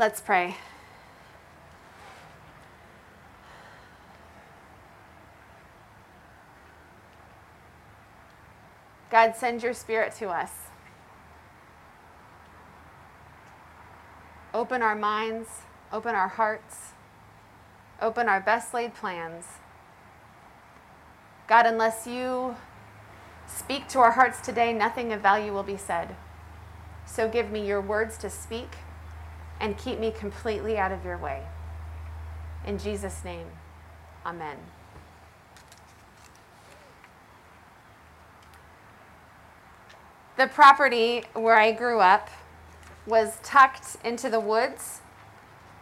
[0.00, 0.56] Let's pray.
[9.10, 10.52] God, send your spirit to us.
[14.54, 15.48] Open our minds,
[15.92, 16.92] open our hearts,
[18.00, 19.44] open our best laid plans.
[21.46, 22.56] God, unless you
[23.46, 26.16] speak to our hearts today, nothing of value will be said.
[27.04, 28.76] So give me your words to speak
[29.60, 31.42] and keep me completely out of your way.
[32.66, 33.46] In Jesus' name,
[34.24, 34.56] amen.
[40.36, 42.30] The property where I grew up
[43.06, 45.00] was tucked into the woods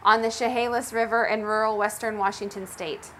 [0.03, 3.11] on the Chehalis River in rural western Washington state.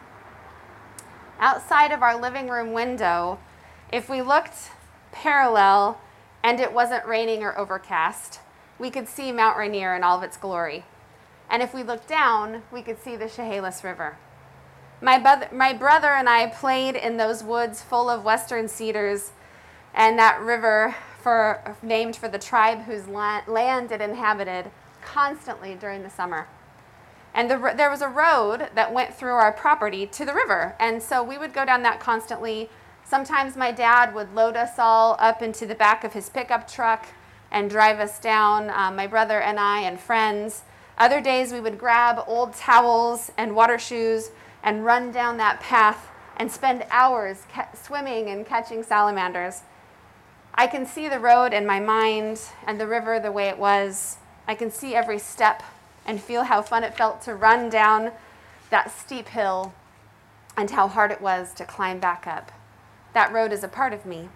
[1.39, 3.39] Outside of our living room window,
[3.91, 4.71] if we looked
[5.11, 6.01] parallel
[6.43, 8.41] and it wasn't raining or overcast,
[8.79, 10.85] we could see Mount Rainier in all of its glory.
[11.49, 14.17] And if we looked down, we could see the Chehalis River.
[15.01, 19.31] My, bro- my brother and I played in those woods full of western cedars
[19.93, 26.03] and that river for, named for the tribe whose la- land it inhabited constantly during
[26.03, 26.47] the summer.
[27.33, 30.75] And the, there was a road that went through our property to the river.
[30.79, 32.69] And so we would go down that constantly.
[33.03, 37.07] Sometimes my dad would load us all up into the back of his pickup truck
[37.51, 40.63] and drive us down, um, my brother and I and friends.
[40.97, 44.31] Other days we would grab old towels and water shoes
[44.63, 49.61] and run down that path and spend hours ca- swimming and catching salamanders.
[50.53, 54.17] I can see the road in my mind and the river the way it was.
[54.47, 55.63] I can see every step
[56.05, 58.11] and feel how fun it felt to run down
[58.69, 59.73] that steep hill
[60.57, 62.51] and how hard it was to climb back up.
[63.13, 64.29] That road is a part of me.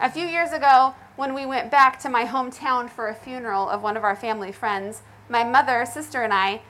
[0.00, 3.82] A few years ago, when we went back to my hometown for a funeral of
[3.82, 6.62] one of our family friends, my mother, sister, and I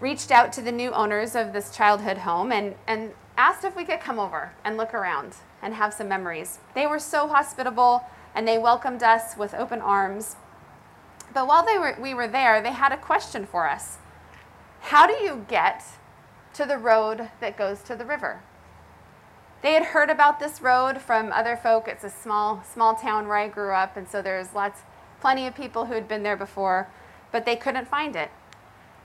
[0.00, 3.84] reached out to the new owners of this childhood home and, and asked if we
[3.84, 6.58] could come over and look around and have some memories.
[6.74, 10.36] They were so hospitable and they welcomed us with open arms.
[11.34, 13.98] But while they were, we were there, they had a question for us
[14.80, 15.82] How do you get
[16.54, 18.42] to the road that goes to the river?
[19.66, 21.88] They had heard about this road from other folk.
[21.88, 24.82] It's a small, small town where I grew up, and so there's lots,
[25.20, 26.86] plenty of people who had been there before,
[27.32, 28.30] but they couldn't find it.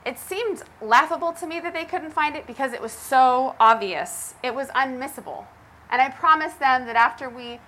[0.06, 4.34] It seemed laughable to me that they couldn't find it because it was so obvious.
[4.40, 5.46] It was unmissable.
[5.90, 7.58] And I promised them that after we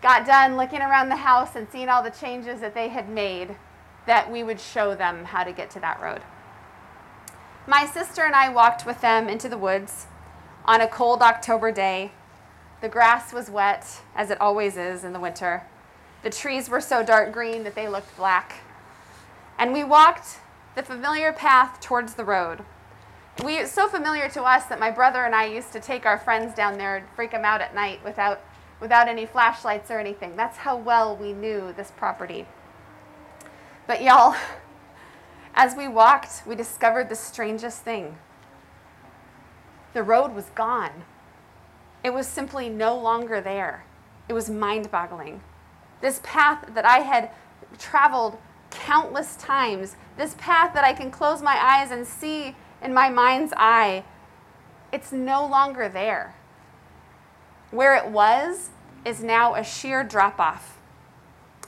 [0.00, 3.56] got done looking around the house and seeing all the changes that they had made,
[4.06, 6.22] that we would show them how to get to that road.
[7.66, 10.06] My sister and I walked with them into the woods
[10.64, 12.12] on a cold October day.
[12.82, 15.62] The grass was wet, as it always is in the winter.
[16.24, 18.56] The trees were so dark green that they looked black.
[19.56, 20.40] And we walked
[20.74, 22.64] the familiar path towards the road.
[23.44, 26.18] We, it's so familiar to us that my brother and I used to take our
[26.18, 28.40] friends down there and freak them out at night without,
[28.80, 30.34] without any flashlights or anything.
[30.34, 32.46] That's how well we knew this property.
[33.86, 34.34] But y'all,
[35.54, 38.18] as we walked, we discovered the strangest thing.
[39.94, 41.04] The road was gone.
[42.04, 43.84] It was simply no longer there.
[44.28, 45.40] It was mind boggling.
[46.00, 47.30] This path that I had
[47.78, 48.38] traveled
[48.70, 53.52] countless times, this path that I can close my eyes and see in my mind's
[53.56, 54.04] eye,
[54.92, 56.34] it's no longer there.
[57.70, 58.70] Where it was
[59.04, 60.78] is now a sheer drop off.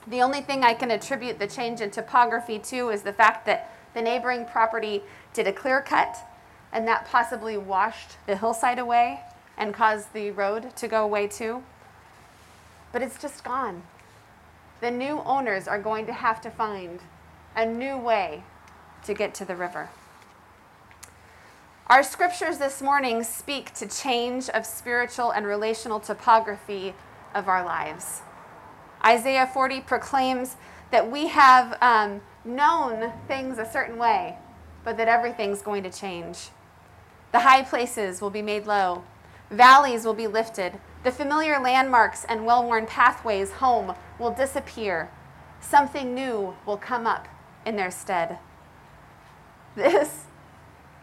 [0.06, 3.72] The only thing I can attribute the change in topography to is the fact that
[3.94, 5.02] the neighboring property
[5.32, 6.18] did a clear cut
[6.72, 9.20] and that possibly washed the hillside away
[9.56, 11.62] and caused the road to go away too.
[12.92, 13.82] But it's just gone.
[14.80, 17.00] The new owners are going to have to find
[17.56, 18.42] a new way
[19.04, 19.88] to get to the river.
[21.86, 26.94] Our scriptures this morning speak to change of spiritual and relational topography
[27.34, 28.22] of our lives.
[29.04, 30.56] Isaiah 40 proclaims
[30.90, 34.38] that we have um, known things a certain way,
[34.82, 36.48] but that everything's going to change.
[37.32, 39.04] The high places will be made low,
[39.54, 45.10] valleys will be lifted, the familiar landmarks and well worn pathways home will disappear.
[45.60, 47.28] Something new will come up
[47.64, 48.38] in their stead.
[49.74, 50.24] This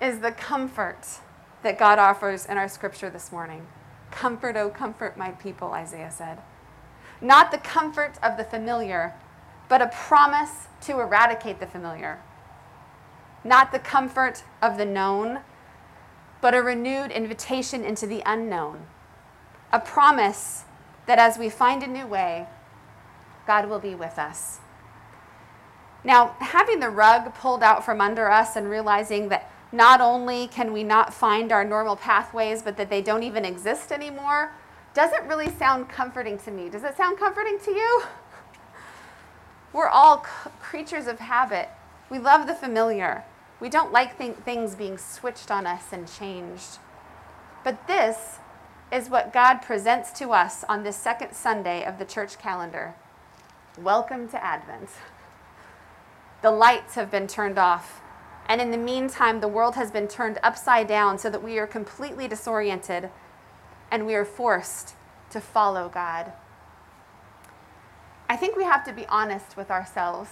[0.01, 1.19] is the comfort
[1.63, 3.68] that God offers in our scripture this morning.
[4.09, 6.39] Comfort, oh, comfort my people, Isaiah said.
[7.21, 9.13] Not the comfort of the familiar,
[9.69, 12.19] but a promise to eradicate the familiar.
[13.44, 15.42] Not the comfort of the known,
[16.41, 18.88] but a renewed invitation into the unknown.
[19.71, 20.65] A promise
[21.05, 22.47] that as we find a new way,
[23.47, 24.59] God will be with us.
[26.03, 30.73] Now, having the rug pulled out from under us and realizing that not only can
[30.73, 34.51] we not find our normal pathways, but that they don't even exist anymore,
[34.93, 36.69] doesn't really sound comforting to me.
[36.69, 38.03] Does it sound comforting to you?
[39.73, 41.69] We're all c- creatures of habit.
[42.09, 43.23] We love the familiar.
[43.62, 46.80] We don't like th- things being switched on us and changed.
[47.63, 48.40] But this
[48.92, 52.96] is what God presents to us on this second Sunday of the church calendar.
[53.78, 54.90] Welcome to Advent.
[56.42, 58.02] The lights have been turned off.
[58.48, 61.68] And in the meantime, the world has been turned upside down so that we are
[61.68, 63.12] completely disoriented
[63.92, 64.96] and we are forced
[65.30, 66.34] to follow God.
[68.28, 70.31] I think we have to be honest with ourselves.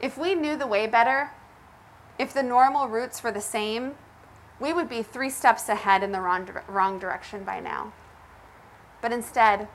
[0.00, 1.30] If we knew the way better,
[2.18, 3.94] if the normal routes were the same,
[4.60, 7.92] we would be three steps ahead in the wrong, wrong direction by now.
[9.02, 9.68] But instead,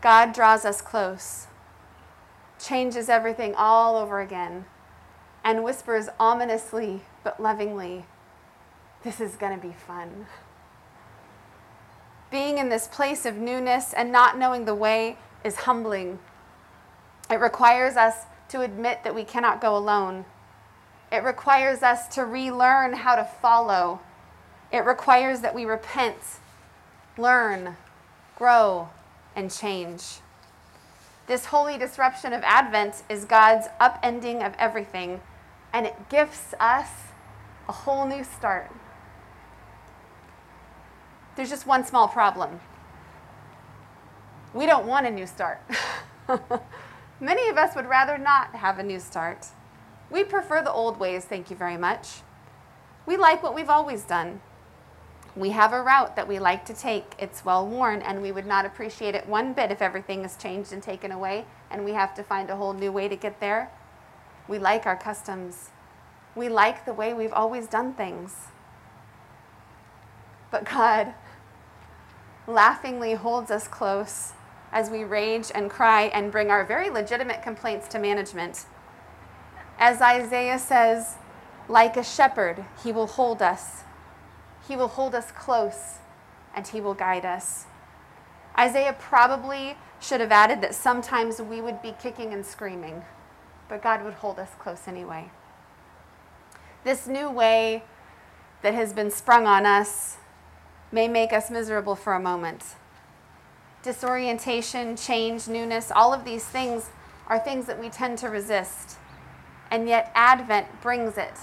[0.00, 1.46] God draws us close,
[2.58, 4.66] changes everything all over again,
[5.42, 8.04] and whispers ominously but lovingly,
[9.02, 10.26] This is going to be fun.
[12.30, 16.18] Being in this place of newness and not knowing the way is humbling.
[17.30, 20.24] It requires us to admit that we cannot go alone.
[21.16, 24.00] It requires us to relearn how to follow.
[24.70, 26.18] It requires that we repent,
[27.16, 27.78] learn,
[28.36, 28.90] grow,
[29.34, 30.18] and change.
[31.26, 35.22] This holy disruption of Advent is God's upending of everything,
[35.72, 36.90] and it gifts us
[37.66, 38.70] a whole new start.
[41.34, 42.60] There's just one small problem.
[44.52, 45.62] We don't want a new start.
[47.20, 49.46] Many of us would rather not have a new start.
[50.10, 52.20] We prefer the old ways, thank you very much.
[53.06, 54.40] We like what we've always done.
[55.34, 57.14] We have a route that we like to take.
[57.18, 60.72] It's well worn, and we would not appreciate it one bit if everything is changed
[60.72, 63.70] and taken away and we have to find a whole new way to get there.
[64.48, 65.70] We like our customs.
[66.34, 68.34] We like the way we've always done things.
[70.50, 71.14] But God
[72.46, 74.32] laughingly holds us close
[74.70, 78.66] as we rage and cry and bring our very legitimate complaints to management.
[79.78, 81.16] As Isaiah says,
[81.68, 83.82] like a shepherd, he will hold us.
[84.66, 85.98] He will hold us close
[86.54, 87.66] and he will guide us.
[88.58, 93.02] Isaiah probably should have added that sometimes we would be kicking and screaming,
[93.68, 95.30] but God would hold us close anyway.
[96.84, 97.82] This new way
[98.62, 100.16] that has been sprung on us
[100.90, 102.76] may make us miserable for a moment
[103.82, 106.90] disorientation, change, newness, all of these things
[107.28, 108.96] are things that we tend to resist.
[109.70, 111.34] And yet, Advent brings it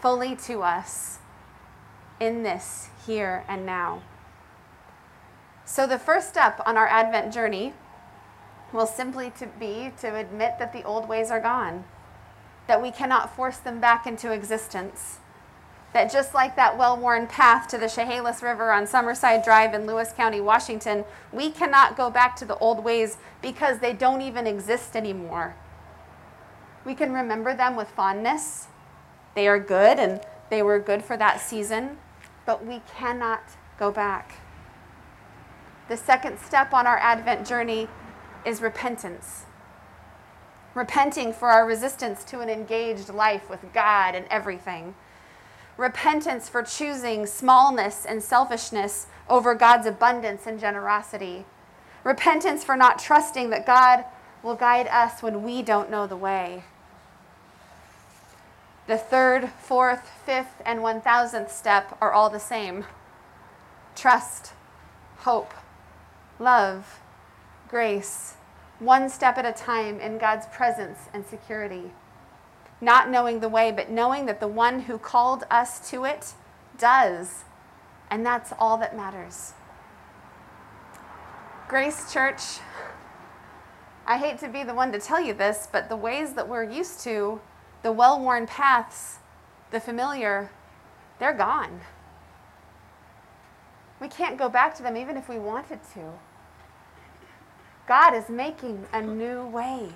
[0.00, 1.18] fully to us
[2.18, 4.02] in this here and now.
[5.64, 7.74] So, the first step on our Advent journey
[8.72, 11.84] will simply to be to admit that the old ways are gone,
[12.66, 15.18] that we cannot force them back into existence
[15.92, 19.86] that just like that well worn path to the Chehalis River on Summerside Drive in
[19.86, 24.46] Lewis County, Washington, we cannot go back to the old ways because they don't even
[24.46, 25.56] exist anymore.
[26.84, 28.68] We can remember them with fondness.
[29.34, 31.98] They are good and they were good for that season,
[32.46, 33.42] but we cannot
[33.78, 34.40] go back.
[35.88, 37.88] The second step on our Advent journey
[38.44, 39.44] is repentance.
[40.74, 44.94] Repenting for our resistance to an engaged life with God and everything
[45.80, 51.46] repentance for choosing smallness and selfishness over God's abundance and generosity,
[52.04, 54.04] repentance for not trusting that God
[54.42, 56.64] will guide us when we don't know the way.
[58.86, 62.84] The third, fourth, fifth, and one thousandth step are all the same
[63.94, 64.52] trust,
[65.18, 65.52] hope,
[66.38, 67.00] love,
[67.68, 68.34] grace,
[68.78, 71.90] one step at a time in God's presence and security
[72.80, 76.32] not knowing the way, but knowing that the one who called us to it
[76.78, 77.44] does.
[78.10, 79.52] And that's all that matters.
[81.68, 82.58] Grace Church,
[84.10, 86.68] I hate to be the one to tell you this, but the ways that we're
[86.68, 87.40] used to,
[87.84, 89.18] the well worn paths,
[89.70, 90.50] the familiar,
[91.20, 91.80] they're gone.
[94.00, 96.14] We can't go back to them even if we wanted to.
[97.86, 99.90] God is making a new way.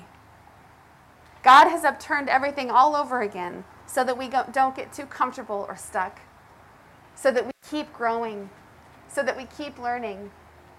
[1.43, 5.77] God has upturned everything all over again so that we don't get too comfortable or
[5.77, 6.21] stuck,
[7.17, 8.49] so that we keep growing,
[9.09, 10.31] so that we keep learning,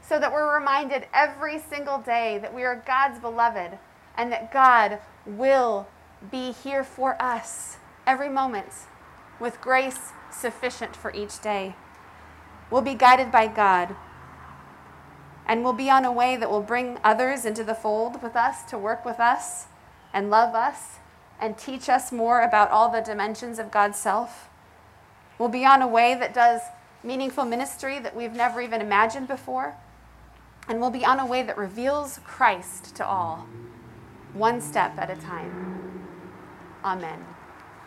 [0.08, 3.78] so that we're reminded every single day that we are God's beloved
[4.18, 5.88] and that God will
[6.32, 8.72] be here for us every moment
[9.40, 11.76] with grace sufficient for each day.
[12.70, 13.96] We'll be guided by God
[15.48, 18.64] and we'll be on a way that will bring others into the fold with us
[18.70, 19.66] to work with us
[20.14, 20.98] and love us
[21.40, 24.50] and teach us more about all the dimensions of God's self.
[25.38, 26.62] We'll be on a way that does
[27.04, 29.76] meaningful ministry that we've never even imagined before.
[30.68, 33.48] And we'll be on a way that reveals Christ to all,
[34.34, 36.08] one step at a time.
[36.84, 37.35] Amen.